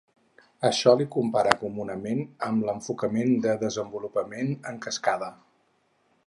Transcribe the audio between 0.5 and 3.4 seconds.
A això l'hi compara comunament amb l'enfocament